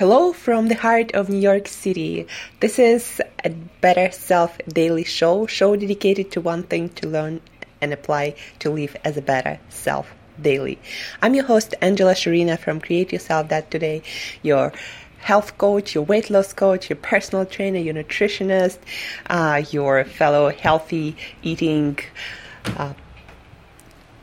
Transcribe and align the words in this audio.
Hello 0.00 0.32
from 0.32 0.68
the 0.68 0.76
heart 0.76 1.12
of 1.12 1.28
New 1.28 1.36
York 1.36 1.68
City. 1.68 2.26
This 2.60 2.78
is 2.78 3.20
a 3.44 3.50
Better 3.82 4.10
Self 4.10 4.56
Daily 4.66 5.04
Show, 5.04 5.44
show 5.44 5.76
dedicated 5.76 6.30
to 6.30 6.40
one 6.40 6.62
thing 6.62 6.88
to 7.00 7.06
learn 7.06 7.42
and 7.82 7.92
apply 7.92 8.34
to 8.60 8.70
live 8.70 8.96
as 9.04 9.18
a 9.18 9.20
better 9.20 9.60
self 9.68 10.10
daily. 10.40 10.78
I'm 11.20 11.34
your 11.34 11.44
host, 11.44 11.74
Angela 11.82 12.14
Sharina 12.14 12.58
from 12.58 12.80
CreateYourself.Today, 12.80 14.02
your 14.42 14.72
health 15.18 15.58
coach, 15.58 15.94
your 15.94 16.04
weight 16.04 16.30
loss 16.30 16.54
coach, 16.54 16.88
your 16.88 16.96
personal 16.96 17.44
trainer, 17.44 17.78
your 17.78 17.92
nutritionist, 17.92 18.78
uh, 19.28 19.62
your 19.70 20.06
fellow 20.06 20.48
healthy 20.48 21.14
eating 21.42 21.98
uh, 22.78 22.94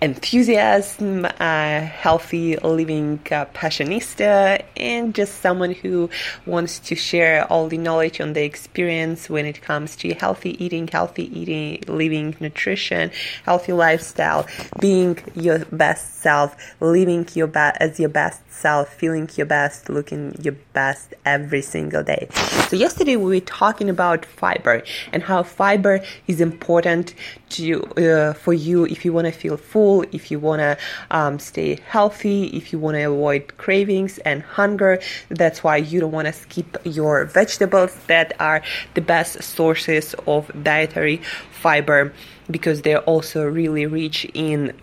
enthusiasm, 0.02 1.26
uh, 1.26 1.80
healthy 1.82 2.56
living 2.58 3.20
uh, 3.32 3.46
passionista, 3.54 4.64
and 4.76 5.16
just 5.16 5.42
someone 5.42 5.72
who 5.72 6.10
wants 6.46 6.80
to 6.80 6.96
share 6.96 7.46
all 7.52 7.68
the 7.68 7.78
knowledge 7.78 8.22
on 8.22 8.34
the 8.34 8.44
experience 8.44 9.30
when 9.30 9.46
it 9.46 9.62
comes 9.62 9.96
to 9.96 10.14
healthy 10.14 10.64
eating, 10.64 10.88
healthy 10.88 11.26
eating, 11.40 11.84
living, 11.88 12.36
nutrition, 12.40 13.12
healthy 13.44 13.74
lifestyle, 13.74 14.46
being 14.80 15.18
your 15.36 15.60
best 15.66 16.22
self, 16.22 16.56
living 16.80 17.28
your 17.34 17.48
best 17.48 17.78
as 17.80 18.00
your 18.00 18.10
best 18.10 18.42
self, 18.50 18.94
feeling 18.94 19.30
your 19.36 19.46
best, 19.46 19.90
looking 19.90 20.36
your 20.42 20.56
best 20.74 21.14
every 21.26 21.62
single 21.62 22.04
day. 22.04 22.28
So 22.70 22.76
yesterday 22.76 23.16
we 23.16 23.36
were 23.36 23.46
talking 23.46 23.90
about 23.90 24.26
fiber 24.26 24.84
and 25.14 25.24
how 25.24 25.44
fiber 25.44 26.02
is 26.28 26.42
important 26.42 27.14
to 27.50 27.84
uh, 27.98 28.34
for 28.34 28.54
you 28.54 28.86
if 28.86 29.06
you 29.06 29.14
want 29.14 29.26
to 29.26 29.32
feel 29.32 29.58
full, 29.58 29.87
if 30.12 30.32
you 30.32 30.40
want 30.40 30.60
to 30.60 30.78
um, 31.12 31.40
stay 31.40 31.80
healthy, 31.88 32.46
if 32.48 32.72
you 32.72 32.80
want 32.80 32.96
to 32.96 33.04
avoid 33.04 33.58
cravings 33.58 34.18
and 34.20 34.42
hunger. 34.44 35.00
That's 35.30 35.64
why 35.64 35.78
you 35.78 36.00
don't 36.00 36.12
want 36.12 36.28
to 36.28 36.34
skip 36.34 36.78
your 36.84 37.26
vegetables 37.26 37.96
that 38.08 38.34
are 38.40 38.62
the 38.94 39.02
best 39.02 39.42
sources 39.44 40.16
of 40.26 40.52
dietary 40.64 41.18
fiber 41.52 42.14
because 42.50 42.82
they're 42.82 43.00
also 43.02 43.46
really 43.46 43.86
rich 43.86 44.26
in 44.34 44.74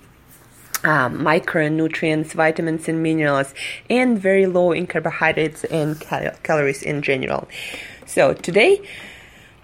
um, 0.85 1.19
micronutrients, 1.21 2.33
vitamins, 2.33 2.89
and 2.89 3.03
minerals, 3.03 3.55
and 3.89 4.19
very 4.19 4.47
low 4.47 4.73
in 4.73 4.87
carbohydrates 4.87 5.65
and 5.65 5.99
cal- 6.01 6.35
calories 6.43 6.83
in 6.83 7.01
general. 7.01 7.49
So 8.07 8.35
today, 8.35 8.83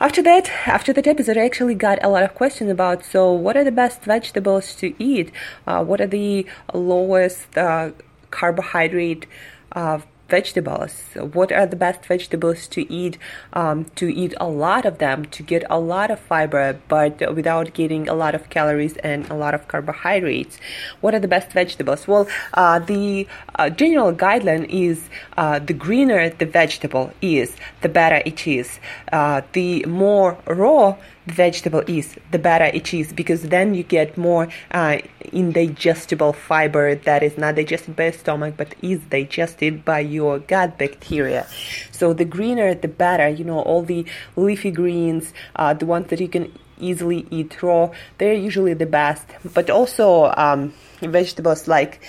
after 0.01 0.23
that, 0.23 0.51
after 0.67 0.93
that 0.95 1.07
episode, 1.07 1.37
I 1.37 1.45
actually 1.45 1.75
got 1.75 2.03
a 2.03 2.09
lot 2.09 2.23
of 2.23 2.35
questions 2.35 2.71
about 2.71 3.05
so 3.05 3.33
what 3.33 3.57
are 3.57 3.65
the 3.65 3.73
best 3.73 4.03
vegetables 4.03 4.75
to 4.77 4.95
eat? 4.99 5.31
Uh, 5.67 5.85
what 5.85 6.01
are 6.01 6.07
the 6.07 6.47
lowest 6.73 7.57
uh, 7.59 7.91
carbohydrate 8.31 9.27
uh, 9.73 10.01
vegetables. 10.31 11.03
What 11.15 11.53
are 11.53 11.67
the 11.67 11.77
best 11.77 12.07
vegetables 12.07 12.67
to 12.69 12.91
eat? 12.93 13.19
Um, 13.53 13.87
to 13.97 14.07
eat 14.09 14.35
a 14.39 14.49
lot 14.49 14.87
of 14.87 14.99
them 14.99 15.25
to 15.27 15.43
get 15.43 15.65
a 15.69 15.79
lot 15.79 16.11
of 16.11 16.21
fiber, 16.21 16.81
but 16.89 17.35
without 17.35 17.75
getting 17.75 18.09
a 18.09 18.15
lot 18.15 18.35
of 18.35 18.49
calories 18.49 18.97
and 18.99 19.29
a 19.31 19.35
lot 19.35 19.55
of 19.55 19.69
carbohydrates. 19.69 20.59
What 21.01 21.15
are 21.15 21.19
the 21.19 21.29
best 21.29 21.53
vegetables? 21.53 22.07
Well, 22.07 22.29
uh, 22.55 22.79
the 22.79 23.27
uh, 23.57 23.71
general 23.71 24.13
guideline 24.13 24.67
is 24.69 25.09
uh, 25.37 25.59
the 25.59 25.75
greener 25.75 26.31
the 26.31 26.47
vegetable 26.47 27.13
is, 27.21 27.57
the 27.83 27.89
better 27.89 28.23
it 28.25 28.47
is. 28.47 28.79
Uh, 29.13 29.43
the 29.53 29.85
more 29.87 30.39
raw 30.47 30.97
vegetable 31.27 31.83
is, 31.87 32.17
the 32.31 32.39
better 32.39 32.65
it 32.65 32.93
is 32.95 33.13
because 33.13 33.43
then 33.43 33.75
you 33.75 33.83
get 33.83 34.17
more 34.17 34.49
uh, 34.71 34.99
indigestible 35.33 36.33
fiber 36.33 36.95
that 36.95 37.23
is 37.23 37.37
not 37.37 37.55
digested 37.55 37.95
by 37.95 38.05
your 38.05 38.13
stomach 38.13 38.55
but 38.57 38.75
is 38.83 39.01
digested 39.11 39.85
by 39.85 40.01
your 40.01 40.39
gut 40.39 40.79
bacteria. 40.79 41.47
So 41.91 42.13
the 42.15 42.25
greener, 42.25 42.75
the 42.75 42.89
better. 42.89 43.29
You 43.29 43.45
know, 43.45 43.61
all 43.61 43.83
the 43.83 44.07
leafy 44.37 44.71
greens, 44.71 45.35
uh, 45.57 45.75
the 45.75 45.87
ones 45.87 46.09
that 46.09 46.21
you 46.21 46.29
can 46.29 46.51
easily 46.79 47.27
eat 47.31 47.63
raw, 47.63 47.91
they're 48.19 48.35
usually 48.35 48.75
the 48.75 48.87
best. 48.87 49.27
But 49.55 49.69
also 49.69 50.33
um, 50.37 50.73
vegetables 51.01 51.69
like 51.69 52.01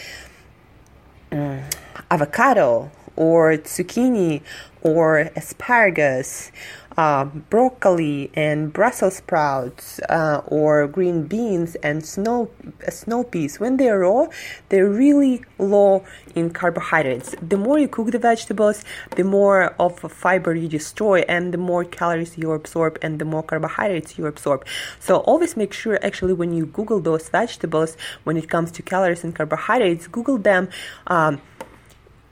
um, 1.31 1.61
avocado 2.09 2.89
or 3.15 3.57
zucchini 3.57 4.41
or 4.81 5.29
asparagus 5.35 6.51
uh, 6.97 7.25
broccoli 7.25 8.29
and 8.33 8.73
Brussels 8.73 9.17
sprouts 9.17 9.99
uh, 10.09 10.41
or 10.47 10.87
green 10.87 11.23
beans 11.23 11.75
and 11.75 12.05
snow 12.05 12.49
snow 12.89 13.23
peas. 13.23 13.59
When 13.59 13.77
they're 13.77 13.99
raw 13.99 14.27
they're 14.69 14.89
really 14.89 15.43
low 15.57 16.03
in 16.35 16.49
carbohydrates. 16.49 17.35
The 17.41 17.57
more 17.57 17.79
you 17.79 17.87
cook 17.87 18.11
the 18.11 18.19
vegetables 18.19 18.83
the 19.15 19.23
more 19.23 19.75
of 19.79 19.99
fiber 19.99 20.53
you 20.55 20.67
destroy 20.67 21.21
and 21.27 21.53
the 21.53 21.57
more 21.57 21.83
calories 21.83 22.37
you 22.37 22.51
absorb 22.51 22.97
and 23.01 23.19
the 23.19 23.25
more 23.25 23.43
carbohydrates 23.43 24.17
you 24.17 24.25
absorb. 24.25 24.65
So 24.99 25.17
always 25.17 25.55
make 25.55 25.73
sure 25.73 26.03
actually 26.03 26.33
when 26.33 26.53
you 26.53 26.65
google 26.65 26.99
those 26.99 27.29
vegetables 27.29 27.95
when 28.23 28.37
it 28.37 28.49
comes 28.49 28.71
to 28.71 28.81
calories 28.81 29.23
and 29.23 29.35
carbohydrates 29.35 30.07
google 30.07 30.37
them 30.37 30.69
um, 31.07 31.41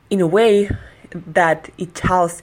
in 0.09 0.21
a 0.21 0.27
way 0.27 0.69
that 1.11 1.69
it 1.77 1.95
tells 1.95 2.41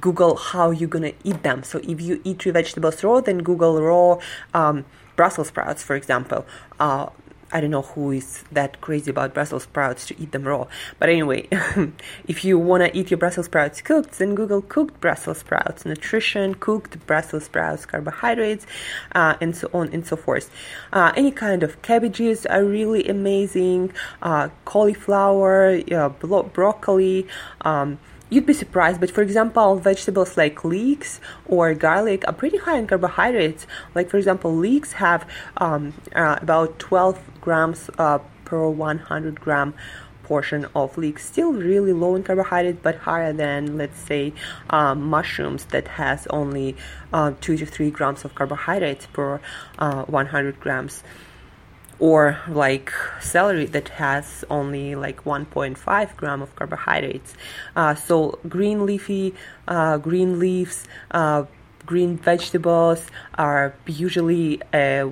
Google 0.00 0.36
how 0.36 0.70
you're 0.70 0.88
gonna 0.88 1.12
eat 1.24 1.42
them. 1.42 1.62
So 1.62 1.78
if 1.82 2.00
you 2.00 2.20
eat 2.24 2.42
three 2.42 2.52
vegetables 2.52 3.02
raw, 3.02 3.20
then 3.20 3.38
Google 3.38 3.80
raw 3.80 4.18
um, 4.54 4.84
Brussels 5.16 5.48
sprouts, 5.48 5.82
for 5.82 5.96
example. 5.96 6.46
Uh, 6.78 7.08
I 7.50 7.60
don't 7.60 7.70
know 7.70 7.82
who 7.82 8.12
is 8.12 8.44
that 8.52 8.80
crazy 8.80 9.10
about 9.10 9.32
Brussels 9.32 9.62
sprouts 9.62 10.06
to 10.06 10.20
eat 10.20 10.32
them 10.32 10.44
raw. 10.44 10.66
But 10.98 11.08
anyway, 11.08 11.48
if 12.26 12.44
you 12.44 12.58
want 12.58 12.84
to 12.84 12.96
eat 12.96 13.10
your 13.10 13.18
Brussels 13.18 13.46
sprouts 13.46 13.80
cooked, 13.80 14.18
then 14.18 14.34
Google 14.34 14.60
cooked 14.60 15.00
Brussels 15.00 15.38
sprouts, 15.38 15.86
nutrition, 15.86 16.54
cooked 16.54 17.06
Brussels 17.06 17.44
sprouts, 17.44 17.86
carbohydrates, 17.86 18.66
uh, 19.14 19.36
and 19.40 19.56
so 19.56 19.70
on 19.72 19.88
and 19.92 20.06
so 20.06 20.16
forth. 20.16 20.50
Uh, 20.92 21.12
any 21.16 21.30
kind 21.30 21.62
of 21.62 21.80
cabbages 21.80 22.44
are 22.46 22.64
really 22.64 23.08
amazing. 23.08 23.92
Uh, 24.20 24.48
cauliflower, 24.64 25.80
bro- 26.20 26.42
broccoli. 26.42 27.26
Um, 27.62 27.98
You'd 28.30 28.44
be 28.44 28.52
surprised, 28.52 29.00
but 29.00 29.10
for 29.10 29.22
example, 29.22 29.76
vegetables 29.76 30.36
like 30.36 30.62
leeks 30.62 31.18
or 31.46 31.72
garlic 31.72 32.28
are 32.28 32.34
pretty 32.34 32.58
high 32.58 32.76
in 32.76 32.86
carbohydrates. 32.86 33.66
Like, 33.94 34.10
for 34.10 34.18
example, 34.18 34.54
leeks 34.54 34.92
have 34.92 35.26
um, 35.56 35.94
uh, 36.14 36.36
about 36.42 36.78
12 36.78 37.18
grams 37.40 37.88
uh, 37.96 38.18
per 38.44 38.68
100 38.68 39.40
gram 39.40 39.72
portion 40.24 40.66
of 40.74 40.98
leeks. 40.98 41.24
Still 41.24 41.54
really 41.54 41.94
low 41.94 42.14
in 42.14 42.22
carbohydrates, 42.22 42.80
but 42.82 42.96
higher 42.96 43.32
than, 43.32 43.78
let's 43.78 43.98
say, 43.98 44.34
um, 44.68 45.04
mushrooms 45.04 45.64
that 45.66 45.88
has 45.88 46.26
only 46.28 46.76
uh, 47.14 47.32
2 47.40 47.56
to 47.56 47.64
3 47.64 47.90
grams 47.90 48.26
of 48.26 48.34
carbohydrates 48.34 49.06
per 49.06 49.40
uh, 49.78 50.04
100 50.04 50.60
grams 50.60 51.02
or 51.98 52.38
like 52.48 52.92
celery 53.20 53.66
that 53.66 53.88
has 53.88 54.44
only 54.50 54.94
like 54.94 55.24
1.5 55.24 56.16
gram 56.16 56.42
of 56.42 56.54
carbohydrates. 56.56 57.34
Uh, 57.74 57.94
so 57.94 58.38
green 58.48 58.86
leafy, 58.86 59.34
uh, 59.66 59.98
green 59.98 60.38
leaves, 60.38 60.86
uh, 61.10 61.44
green 61.86 62.16
vegetables 62.16 63.06
are 63.36 63.74
usually 63.86 64.60
a 64.74 65.10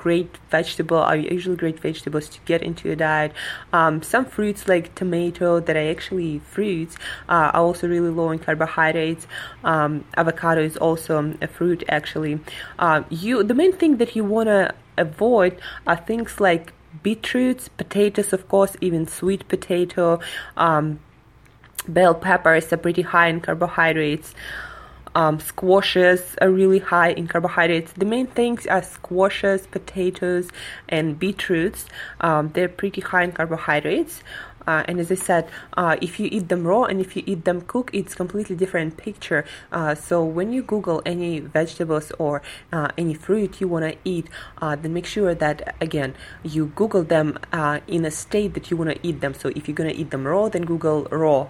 great 0.00 0.38
vegetable 0.48 0.96
are 0.96 1.16
usually 1.16 1.56
great 1.56 1.78
vegetables 1.78 2.26
to 2.26 2.38
get 2.46 2.62
into 2.62 2.88
your 2.88 2.96
diet. 2.96 3.32
Um, 3.70 4.02
some 4.02 4.24
fruits 4.24 4.66
like 4.66 4.94
tomato 4.94 5.60
that 5.60 5.76
are 5.76 5.90
actually 5.90 6.38
fruits 6.38 6.96
uh, 7.28 7.52
are 7.52 7.56
also 7.56 7.86
really 7.86 8.08
low 8.08 8.30
in 8.30 8.38
carbohydrates. 8.38 9.26
Um, 9.62 10.06
avocado 10.16 10.62
is 10.62 10.78
also 10.78 11.34
a 11.42 11.46
fruit 11.46 11.84
actually. 11.88 12.40
Uh, 12.78 13.02
you 13.10 13.42
the 13.42 13.54
main 13.54 13.72
thing 13.72 13.98
that 13.98 14.16
you 14.16 14.24
wanna 14.24 14.74
avoid 15.00 15.58
are 15.86 15.96
things 15.96 16.40
like 16.40 16.72
beetroots, 17.02 17.68
potatoes, 17.68 18.32
of 18.32 18.48
course, 18.48 18.76
even 18.80 19.06
sweet 19.06 19.46
potato. 19.48 20.20
Um, 20.56 21.00
bell 21.88 22.14
peppers 22.14 22.72
are 22.72 22.76
pretty 22.76 23.02
high 23.02 23.28
in 23.28 23.40
carbohydrates. 23.40 24.34
Um, 25.14 25.40
squashes 25.40 26.36
are 26.40 26.50
really 26.50 26.78
high 26.78 27.10
in 27.10 27.26
carbohydrates. 27.26 27.92
The 27.92 28.04
main 28.04 28.26
things 28.26 28.66
are 28.66 28.82
squashes, 28.82 29.66
potatoes, 29.66 30.48
and 30.88 31.18
beetroots. 31.18 31.86
Um, 32.20 32.50
they're 32.50 32.68
pretty 32.68 33.00
high 33.00 33.24
in 33.24 33.32
carbohydrates. 33.32 34.22
Uh, 34.66 34.84
and 34.86 35.00
as 35.00 35.10
I 35.10 35.14
said, 35.14 35.48
uh, 35.76 35.96
if 36.00 36.20
you 36.20 36.28
eat 36.30 36.48
them 36.48 36.66
raw 36.66 36.84
and 36.84 37.00
if 37.00 37.16
you 37.16 37.22
eat 37.26 37.44
them 37.44 37.62
cooked, 37.62 37.94
it's 37.94 38.14
completely 38.14 38.54
different 38.54 38.96
picture. 38.96 39.44
Uh, 39.72 39.94
so 39.94 40.22
when 40.22 40.52
you 40.52 40.62
Google 40.62 41.02
any 41.06 41.40
vegetables 41.40 42.12
or 42.18 42.42
uh, 42.72 42.88
any 42.96 43.14
fruit 43.14 43.60
you 43.60 43.68
want 43.68 43.84
to 43.90 43.96
eat, 44.04 44.28
uh, 44.62 44.76
then 44.76 44.92
make 44.92 45.06
sure 45.06 45.34
that 45.34 45.74
again 45.80 46.14
you 46.42 46.66
Google 46.76 47.02
them 47.02 47.38
uh, 47.52 47.80
in 47.86 48.04
a 48.04 48.10
state 48.10 48.54
that 48.54 48.70
you 48.70 48.76
want 48.76 48.90
to 48.90 48.98
eat 49.02 49.20
them. 49.20 49.34
So 49.34 49.48
if 49.56 49.66
you're 49.66 49.74
gonna 49.74 49.90
eat 49.90 50.10
them 50.10 50.26
raw, 50.26 50.48
then 50.48 50.62
Google 50.62 51.04
raw 51.10 51.48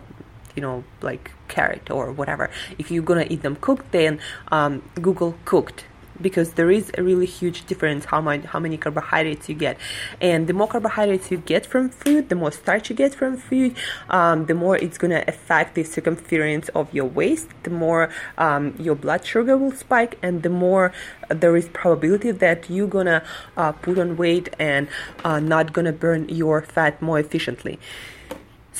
you 0.54 0.62
know 0.62 0.84
like 1.02 1.30
carrot 1.48 1.90
or 1.90 2.12
whatever. 2.12 2.50
If 2.78 2.90
you're 2.90 3.02
gonna 3.02 3.26
eat 3.28 3.42
them 3.42 3.56
cooked 3.56 3.92
then 3.92 4.20
um, 4.50 4.82
google 5.00 5.34
cooked. 5.44 5.84
Because 6.20 6.52
there 6.52 6.70
is 6.70 6.90
a 6.98 7.02
really 7.02 7.24
huge 7.24 7.64
difference 7.64 8.04
how 8.04 8.20
much 8.20 8.42
how 8.44 8.60
many 8.60 8.76
carbohydrates 8.76 9.48
you 9.48 9.54
get. 9.54 9.78
And 10.20 10.46
the 10.48 10.52
more 10.52 10.68
carbohydrates 10.68 11.30
you 11.30 11.38
get 11.38 11.64
from 11.64 11.88
food 11.88 12.28
the 12.28 12.34
more 12.34 12.52
starch 12.52 12.90
you 12.90 12.96
get 12.96 13.14
from 13.14 13.38
food 13.38 13.74
um, 14.10 14.44
the 14.44 14.54
more 14.54 14.76
it's 14.76 14.98
going 14.98 15.12
to 15.12 15.26
affect 15.26 15.74
the 15.76 15.82
circumference 15.82 16.68
of 16.70 16.92
your 16.92 17.06
waist 17.06 17.48
the 17.62 17.70
more 17.70 18.10
um, 18.36 18.74
your 18.78 18.94
blood 18.94 19.24
sugar 19.24 19.56
will 19.56 19.72
spike 19.72 20.18
and 20.22 20.42
the 20.42 20.50
more 20.50 20.92
there 21.30 21.56
is 21.56 21.68
probability 21.68 22.30
that 22.32 22.68
you're 22.68 22.86
going 22.86 23.06
to 23.06 23.22
uh, 23.56 23.72
put 23.72 23.98
on 23.98 24.18
weight 24.18 24.54
and 24.58 24.88
uh, 25.24 25.40
not 25.40 25.72
going 25.72 25.86
to 25.86 25.92
burn 25.92 26.28
your 26.28 26.60
fat 26.60 27.00
more 27.00 27.18
efficiently 27.18 27.78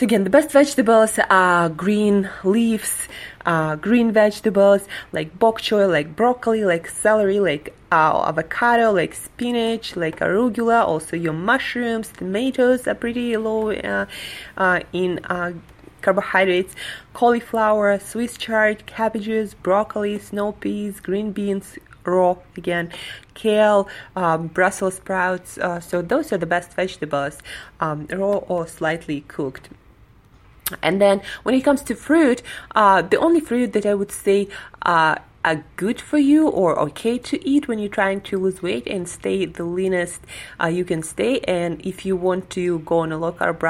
so 0.01 0.05
again, 0.05 0.25
the 0.25 0.31
best 0.31 0.51
vegetables 0.51 1.19
are 1.29 1.69
green 1.69 2.31
leaves, 2.43 3.07
uh, 3.45 3.77
green 3.77 4.13
vegetables 4.13 4.89
like 5.13 5.39
bok 5.39 5.61
choy, 5.61 5.87
like 5.91 6.17
broccoli, 6.17 6.65
like 6.65 6.89
celery, 6.89 7.39
like 7.39 7.75
uh, 7.93 8.25
avocado, 8.27 8.93
like 8.93 9.13
spinach, 9.13 9.97
like 9.97 10.21
arugula. 10.21 10.87
Also, 10.87 11.19
your 11.19 11.35
mushrooms, 11.35 12.09
tomatoes 12.17 12.89
are 12.89 12.95
pretty 12.95 13.37
low 13.37 13.73
uh, 13.73 14.07
uh 14.57 14.81
in 14.95 15.21
uh, 15.27 15.53
carbohydrates. 16.01 16.75
Cauliflower, 17.13 17.99
Swiss 17.99 18.39
chard, 18.39 18.87
cabbages, 18.87 19.53
broccoli, 19.53 20.19
snow 20.19 20.53
peas, 20.53 20.99
green 20.99 21.31
beans, 21.31 21.79
raw 22.07 22.35
again 22.57 22.91
kale 23.35 23.87
um, 24.17 24.47
brussels 24.47 24.95
sprouts 24.95 25.59
uh, 25.59 25.79
so 25.79 26.01
those 26.01 26.33
are 26.33 26.39
the 26.39 26.47
best 26.47 26.73
vegetables 26.73 27.37
um, 27.79 28.07
raw 28.11 28.39
or 28.49 28.67
slightly 28.67 29.21
cooked 29.29 29.69
and 30.83 31.01
then 31.01 31.23
when 31.43 31.55
it 31.55 31.63
comes 31.63 31.83
to 31.83 31.95
fruit, 31.95 32.43
uh, 32.75 33.03
the 33.03 33.19
only 33.19 33.41
fruit 33.41 33.73
that 33.73 33.87
I 33.87 33.95
would 33.95 34.13
say 34.13 34.49
uh, 34.83 35.17
are 35.45 35.65
good 35.77 36.01
for 36.01 36.19
you 36.19 36.49
or 36.49 36.79
okay 36.79 37.17
to 37.17 37.49
eat 37.49 37.67
when 37.67 37.79
you're 37.79 37.89
trying 37.89 38.21
to 38.21 38.39
lose 38.39 38.63
weight 38.63 38.87
and 38.87 39.09
stay 39.09 39.47
the 39.47 39.65
leanest 39.65 40.21
uh, 40.63 40.67
you 40.67 40.85
can 40.85 41.03
stay. 41.03 41.41
And 41.41 41.81
if 41.85 42.05
you 42.05 42.15
want 42.15 42.51
to 42.51 42.81
go 42.81 42.99
on 42.99 43.13
a 43.13 43.19
low 43.19 43.33
carb 43.33 43.61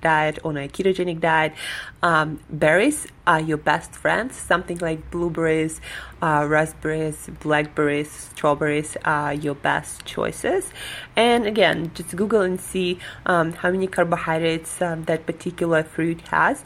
diet, 0.00 0.38
on 0.44 0.56
a 0.56 0.68
ketogenic 0.68 1.20
diet, 1.20 1.54
um, 2.02 2.40
berries 2.50 3.06
are 3.26 3.40
your 3.40 3.56
best 3.56 3.92
friends. 3.92 4.36
Something 4.36 4.78
like 4.78 5.10
blueberries, 5.10 5.80
uh, 6.20 6.44
raspberries, 6.48 7.30
blackberries, 7.40 8.10
strawberries 8.10 8.96
are 9.04 9.32
your 9.32 9.54
best 9.54 10.04
choices. 10.04 10.70
And 11.16 11.46
again, 11.46 11.92
just 11.94 12.14
Google 12.14 12.42
and 12.42 12.60
see 12.60 12.98
um, 13.24 13.52
how 13.52 13.70
many 13.70 13.86
carbohydrates 13.86 14.82
um, 14.82 15.04
that 15.04 15.26
particular 15.26 15.82
fruit 15.82 16.20
has 16.28 16.64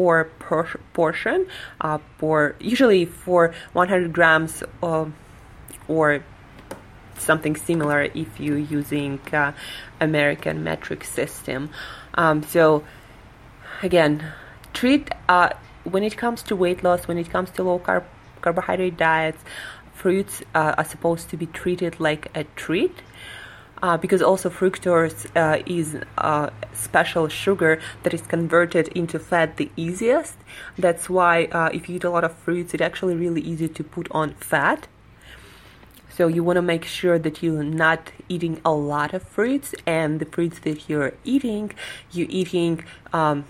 for 0.00 0.30
por- 0.38 0.80
portion 0.94 1.46
uh, 1.82 1.98
for 2.16 2.56
usually 2.58 3.04
for 3.04 3.52
100 3.74 4.14
grams 4.14 4.62
uh, 4.82 5.04
or 5.88 6.24
something 7.18 7.54
similar 7.54 8.04
if 8.14 8.40
you're 8.40 8.64
using 8.78 9.20
uh, 9.30 9.52
American 10.00 10.64
metric 10.64 11.04
system. 11.04 11.68
Um, 12.14 12.42
so 12.42 12.82
again, 13.82 14.24
treat 14.72 15.10
uh, 15.28 15.50
when 15.84 16.02
it 16.02 16.16
comes 16.16 16.42
to 16.44 16.56
weight 16.56 16.82
loss, 16.82 17.06
when 17.06 17.18
it 17.18 17.28
comes 17.28 17.50
to 17.50 17.62
low 17.62 17.78
carb 17.78 18.04
carbohydrate 18.40 18.96
diets, 18.96 19.42
fruits 19.92 20.40
uh, 20.54 20.76
are 20.78 20.84
supposed 20.94 21.28
to 21.28 21.36
be 21.36 21.44
treated 21.44 22.00
like 22.00 22.30
a 22.34 22.44
treat 22.56 22.96
uh, 23.82 23.96
because 23.96 24.22
also 24.22 24.50
fructose 24.50 25.26
uh, 25.36 25.62
is 25.66 25.96
a 26.18 26.52
special 26.72 27.28
sugar 27.28 27.80
that 28.02 28.14
is 28.14 28.22
converted 28.22 28.88
into 28.88 29.18
fat 29.18 29.56
the 29.56 29.70
easiest. 29.76 30.36
That's 30.78 31.08
why 31.08 31.44
uh, 31.46 31.70
if 31.72 31.88
you 31.88 31.96
eat 31.96 32.04
a 32.04 32.10
lot 32.10 32.24
of 32.24 32.34
fruits, 32.34 32.74
it's 32.74 32.82
actually 32.82 33.16
really 33.16 33.40
easy 33.40 33.68
to 33.68 33.84
put 33.84 34.08
on 34.10 34.34
fat. 34.34 34.88
So 36.08 36.26
you 36.26 36.44
want 36.44 36.56
to 36.56 36.62
make 36.62 36.84
sure 36.84 37.18
that 37.18 37.42
you're 37.42 37.62
not 37.62 38.12
eating 38.28 38.60
a 38.64 38.72
lot 38.72 39.14
of 39.14 39.22
fruits, 39.22 39.74
and 39.86 40.20
the 40.20 40.26
fruits 40.26 40.58
that 40.60 40.88
you're 40.88 41.14
eating, 41.24 41.72
you're 42.10 42.28
eating 42.28 42.84
um, 43.12 43.44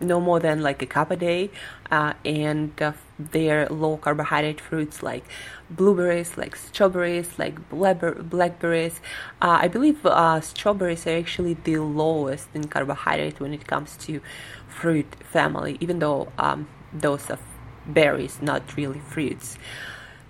no 0.00 0.20
more 0.20 0.40
than 0.40 0.62
like 0.62 0.82
a 0.82 0.86
cup 0.86 1.10
a 1.10 1.16
day, 1.16 1.50
uh, 1.90 2.12
and 2.24 2.70
uh, 2.82 2.92
they're 3.18 3.66
low 3.68 3.96
carbohydrate 3.96 4.60
fruits 4.60 5.02
like 5.02 5.24
blueberries, 5.70 6.36
like 6.36 6.54
strawberries, 6.56 7.38
like 7.38 7.56
blackberries. 7.70 9.00
Uh, 9.40 9.58
I 9.62 9.68
believe 9.68 10.04
uh, 10.04 10.40
strawberries 10.40 11.06
are 11.06 11.16
actually 11.16 11.54
the 11.64 11.78
lowest 11.78 12.48
in 12.54 12.68
carbohydrate 12.68 13.40
when 13.40 13.52
it 13.54 13.66
comes 13.66 13.96
to 13.98 14.20
fruit 14.68 15.16
family, 15.24 15.78
even 15.80 15.98
though 15.98 16.32
um, 16.38 16.68
those 16.92 17.30
are 17.30 17.38
berries, 17.86 18.40
not 18.42 18.76
really 18.76 19.00
fruits. 19.00 19.58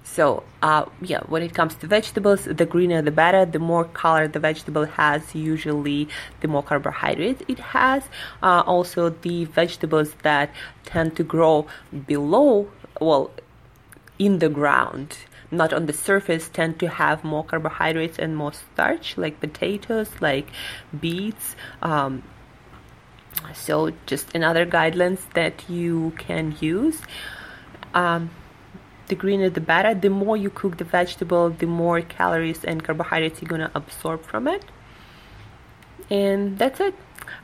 So, 0.07 0.45
uh, 0.63 0.87
yeah, 1.03 1.21
when 1.27 1.43
it 1.43 1.53
comes 1.53 1.75
to 1.75 1.87
vegetables, 1.87 2.45
the 2.45 2.65
greener 2.65 3.03
the 3.03 3.11
better. 3.11 3.45
The 3.45 3.59
more 3.59 3.85
color 3.85 4.29
the 4.29 4.39
vegetable 4.39 4.87
has, 4.87 5.35
usually 5.35 6.09
the 6.41 6.49
more 6.49 6.63
carbohydrates 6.63 7.43
it 7.49 7.59
has. 7.59 8.05
Uh, 8.43 8.63
also, 8.65 9.11
the 9.11 9.45
vegetables 9.45 10.15
that 10.23 10.51
tend 10.85 11.17
to 11.17 11.25
grow 11.25 11.67
below, 12.07 12.71
well, 13.01 13.31
in 14.19 14.39
the 14.39 14.49
ground, 14.49 15.19
not 15.51 15.73
on 15.73 15.87
the 15.87 15.93
surface, 15.93 16.49
tend 16.49 16.79
to 16.79 16.89
have 16.89 17.25
more 17.25 17.45
carbohydrates 17.45 18.17
and 18.17 18.37
more 18.37 18.53
starch, 18.53 19.19
like 19.19 19.41
potatoes, 19.41 20.09
like 20.21 20.47
beets. 20.99 21.57
Um, 21.83 22.23
so, 23.53 23.93
just 24.07 24.35
another 24.35 24.65
guidelines 24.65 25.31
that 25.35 25.69
you 25.69 26.15
can 26.17 26.57
use. 26.61 27.03
Um, 27.93 28.31
the 29.09 29.15
greener 29.15 29.51
the 29.51 29.61
better. 29.61 29.95
The 29.95 30.11
more 30.11 30.37
you 30.37 30.51
cook 30.51 30.77
the 30.79 30.85
vegetable, 30.85 31.51
the 31.51 31.67
more 31.67 32.01
calories 32.01 32.65
and 32.65 32.83
carbohydrates 32.83 33.41
you're 33.41 33.49
gonna 33.49 33.71
absorb 33.75 34.23
from 34.23 34.49
it. 34.49 34.65
And 36.11 36.59
that's 36.59 36.81
it. 36.81 36.95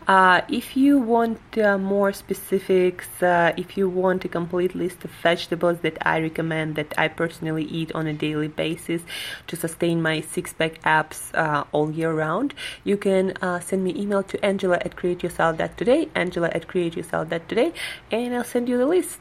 Uh, 0.06 0.42
if 0.48 0.76
you 0.76 0.98
want 0.98 1.40
uh, 1.58 1.78
more 1.78 2.12
specifics, 2.12 3.22
uh, 3.22 3.52
if 3.56 3.76
you 3.76 3.88
want 3.88 4.24
a 4.24 4.28
complete 4.28 4.74
list 4.74 5.04
of 5.04 5.10
vegetables 5.10 5.78
that 5.80 5.96
I 6.06 6.20
recommend 6.20 6.76
that 6.76 6.92
I 6.98 7.08
personally 7.08 7.64
eat 7.64 7.92
on 7.92 8.06
a 8.06 8.12
daily 8.12 8.48
basis 8.48 9.02
to 9.46 9.56
sustain 9.56 10.02
my 10.02 10.20
six 10.20 10.52
pack 10.52 10.80
abs 10.84 11.30
uh, 11.34 11.64
all 11.72 11.90
year 11.90 12.12
round, 12.12 12.54
you 12.84 12.96
can 12.96 13.32
uh, 13.42 13.60
send 13.60 13.84
me 13.84 13.94
email 13.96 14.22
to 14.24 14.44
Angela 14.44 14.76
at 14.84 14.96
createyourself.today, 14.96 16.08
Angela 16.14 16.50
at 16.52 16.68
createyourself.today, 16.68 17.72
and 18.10 18.34
I'll 18.34 18.44
send 18.44 18.68
you 18.68 18.78
the 18.78 18.86
list 18.86 19.20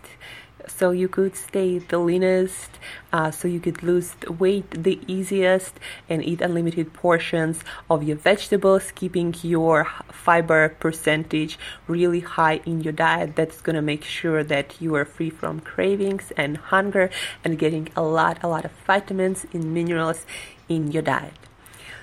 so 0.68 0.92
you 0.92 1.08
could 1.08 1.36
stay 1.36 1.80
the 1.80 1.98
leanest, 1.98 2.72
uh, 3.13 3.31
so 3.31 3.48
you 3.48 3.60
could 3.60 3.84
lose 3.84 4.16
weight 4.28 4.69
the 4.72 5.00
easiest, 5.08 5.80
and 6.10 6.24
eat 6.24 6.42
unlimited 6.42 6.94
portions 6.94 7.63
of 7.90 8.04
your 8.04 8.18
vegetables, 8.18 8.92
keeping 8.94 9.34
your 9.42 9.88
fiber 10.12 10.69
percentage 10.80 11.58
really 11.88 12.22
high 12.22 12.62
in 12.66 12.81
your 12.81 12.94
diet. 12.94 13.36
That's 13.36 13.62
gonna 13.62 13.81
make 13.81 14.04
sure 14.04 14.44
that 14.44 14.81
you 14.81 14.96
are 14.96 15.06
free 15.06 15.30
from 15.30 15.60
cravings 15.60 16.31
and 16.38 16.58
hunger, 16.58 17.10
and 17.44 17.58
getting 17.58 17.89
a 17.96 18.01
lot, 18.01 18.38
a 18.44 18.48
lot 18.48 18.65
of 18.65 18.72
vitamins 18.86 19.46
and 19.53 19.74
minerals 19.74 20.25
in 20.70 20.91
your 20.91 21.03
diet. 21.03 21.34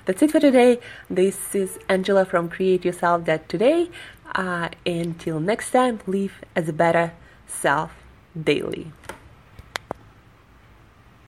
That's 0.04 0.22
it 0.22 0.30
for 0.30 0.40
today. 0.40 0.80
This 1.10 1.54
is 1.54 1.78
Angela 1.88 2.24
from 2.24 2.48
CreateYourself.Today. 2.48 3.90
Uh, 4.34 4.68
until 4.86 5.40
next 5.40 5.70
time, 5.70 6.00
live 6.06 6.32
as 6.56 6.68
a 6.68 6.72
better 6.72 7.12
self 7.46 7.90
daily. 8.44 8.92